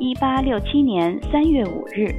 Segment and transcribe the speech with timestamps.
[0.00, 2.10] 一八六七年三月五日，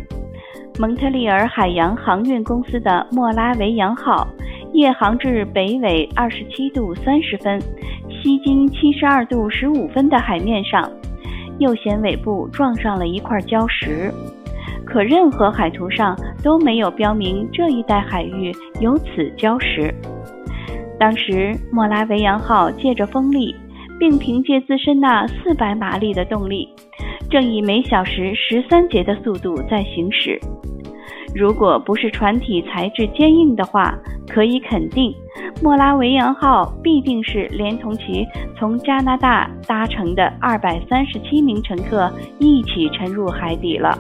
[0.79, 4.27] 蒙特利尔海洋航运公司的莫拉维扬号
[4.71, 7.59] 夜航至北纬二十七度三十分、
[8.07, 10.87] 西经七十二度十五分的海面上，
[11.57, 14.13] 右舷尾部撞上了一块礁石，
[14.85, 19.91] 可任何海图上都没有标明这一带海域有此礁石。
[20.99, 23.55] 当时，莫拉维扬号借着风力，
[23.99, 26.69] 并凭借自身那四百马力的动力，
[27.31, 30.37] 正以每小时十三节的速度在行驶。
[31.33, 33.97] 如果不是船体材质坚硬的话，
[34.27, 35.15] 可以肯定，
[35.63, 38.27] 莫拉维扬号必定是连同其
[38.59, 43.97] 从加拿大搭乘的二百三十七名乘客一起沉入海底了。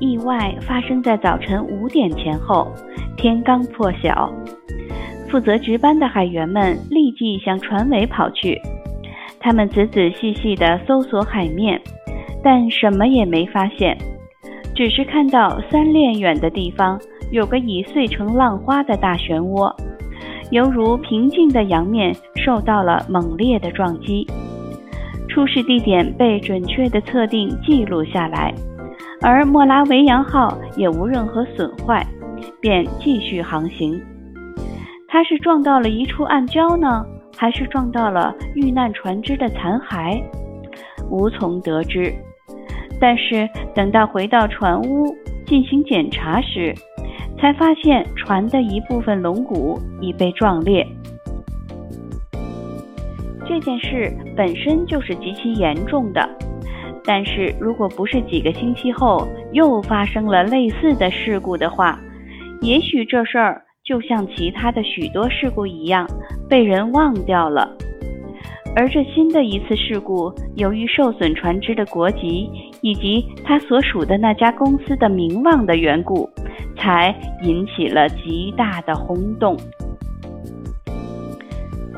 [0.00, 2.66] 意外发生在早晨五点前后，
[3.16, 4.28] 天刚破晓。
[5.30, 8.60] 负责值班的海员们立即向船尾跑去，
[9.46, 11.80] 他们仔仔细细地搜索海面，
[12.42, 13.96] 但什么也没发现，
[14.74, 19.72] 只是看到三链远的地方有个已碎成浪花的大漩涡，
[20.50, 24.26] 犹如平静的洋面受到了猛烈的撞击。
[25.28, 28.52] 出事地点被准确地测定记录下来，
[29.22, 32.04] 而莫拉维扬号也无任何损坏，
[32.60, 33.96] 便继续航行。
[35.06, 37.06] 它是撞到了一处暗礁呢，
[37.36, 40.22] 还是撞到了遇难船只的残骸？
[41.10, 42.12] 无从得知。
[42.98, 45.14] 但是等到回到船屋
[45.46, 46.74] 进行检查时，
[47.38, 50.86] 才发现船的一部分龙骨已被撞裂。
[53.46, 56.28] 这件事本身就是极其严重的，
[57.04, 62.00] 但是如果不是几个星期后又发生了类似的事故的话，
[62.62, 63.62] 也许这事儿。
[63.86, 66.04] 就像其他的许多事故一样，
[66.48, 67.72] 被人忘掉了。
[68.74, 76.28] 而这新的一次事故，由于受损船只的国籍以及他所属的那家公司的名望的缘故，
[76.76, 79.56] 才引起了极大的轰动。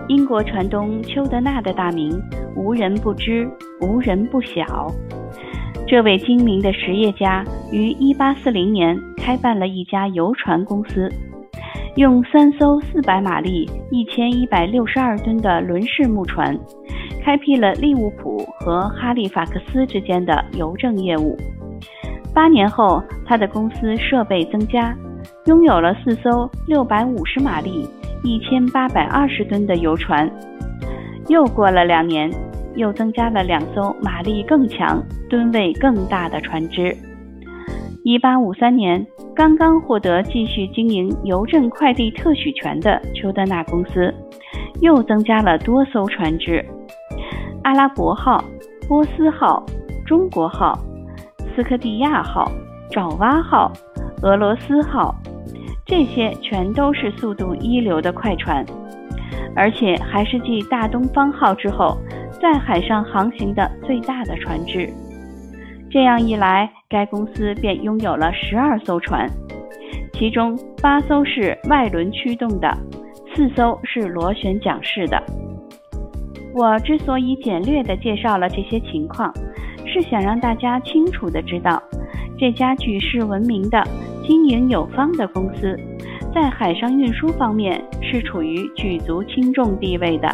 [0.09, 2.13] 英国船东丘德纳的大名，
[2.55, 3.49] 无人不知，
[3.81, 4.93] 无人不晓。
[5.87, 7.43] 这位精明的实业家
[7.73, 11.11] 于1840年开办了一家游船公司。
[11.99, 16.57] 用三艘四百马力、一千一百六十二吨的轮式木船，
[17.25, 21.37] 开辟了利物浦和哈利法克斯之间的邮政业务。
[22.33, 24.95] 八年后，他的公司设备增加，
[25.47, 27.85] 拥有了四艘六百五十马力、
[28.23, 30.31] 一千八百二十吨的游船。
[31.27, 32.31] 又过了两年，
[32.77, 36.97] 又增加了两艘马力更强、吨位更大的船只。
[38.05, 39.05] 一八五三年。
[39.39, 44.13] 刚刚获得继续经营邮政快递特许权的丘德纳公司，
[44.81, 46.61] 又增加了多艘船只：
[47.63, 48.43] 阿拉伯号、
[48.89, 49.65] 波斯号、
[50.05, 50.77] 中国号、
[51.55, 52.51] 斯科蒂亚号、
[52.91, 53.73] 爪哇号、
[54.23, 55.15] 俄罗斯号，
[55.87, 58.67] 这些全都是速度一流的快船，
[59.55, 61.97] 而且还是继大东方号之后，
[62.43, 64.93] 在海上航行的最大的船只。
[65.91, 69.27] 这样一来，该公司便拥有了十二艘船，
[70.13, 72.71] 其中八艘是外轮驱动的，
[73.35, 75.23] 四艘是螺旋桨式的。
[76.55, 79.33] 我之所以简略地介绍了这些情况，
[79.87, 81.83] 是想让大家清楚地知道，
[82.39, 83.83] 这家举世闻名的、
[84.27, 85.75] 经营有方的公司，
[86.35, 90.29] 在海上运输方面是处于举足轻重地位的，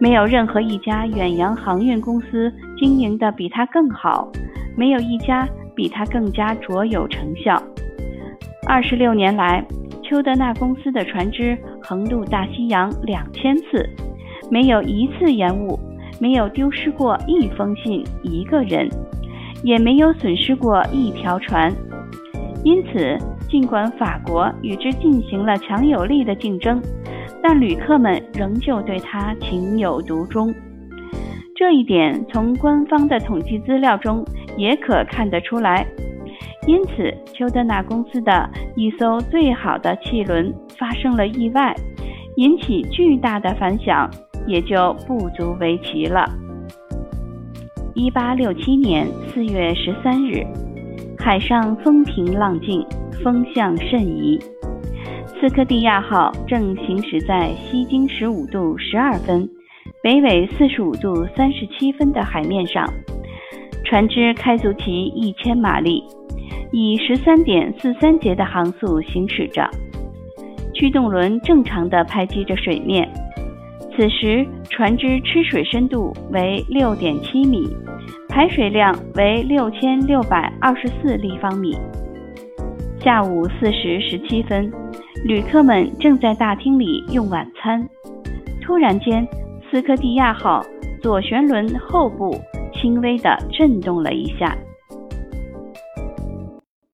[0.00, 4.28] 没有任何一家远洋航运公司经营的比它更好。
[4.78, 7.60] 没有一家比它更加卓有成效。
[8.68, 9.66] 二十六年来，
[10.04, 13.84] 丘德纳公司的船只横渡大西洋两千次，
[14.48, 15.76] 没有一次延误，
[16.20, 18.88] 没有丢失过一封信、一个人，
[19.64, 21.74] 也没有损失过一条船。
[22.62, 23.18] 因此，
[23.48, 26.80] 尽管法国与之进行了强有力的竞争，
[27.42, 30.54] 但旅客们仍旧对它情有独钟。
[31.58, 34.24] 这一点从官方的统计资料中。
[34.56, 35.86] 也可看得出来，
[36.66, 41.72] 因此丘德纳公司的一艘最好的汽轮发生了意外，
[42.34, 44.10] 引起巨大的反响，
[44.48, 46.28] 也就不足为奇了。
[47.94, 50.44] 一八六七年四月十三日，
[51.16, 52.84] 海上风平浪静，
[53.22, 54.40] 风向甚宜。
[55.40, 59.48] 斯科蒂亚号正行驶在西经十五度十二分、
[60.00, 62.88] 北纬四十五度三十七分的海面上
[63.84, 66.04] 船只开足其一千马力
[66.70, 69.68] 以十三点四三节的航速行驶着。
[70.72, 73.08] 驱动轮正常的拍击着水面
[73.96, 77.68] 此时船只吃水深度为六点七米
[78.28, 81.76] 排水量为六千六百二十四立方米。
[83.00, 84.70] 下午四时十七分
[85.24, 87.84] 旅客们正在大厅里用晚餐
[88.62, 89.26] 突然间
[89.70, 90.64] 斯科蒂亚号
[91.02, 92.34] 左旋轮后部
[92.72, 94.56] 轻微的震动了一下。